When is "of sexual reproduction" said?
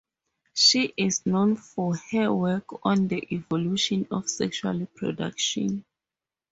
4.09-5.85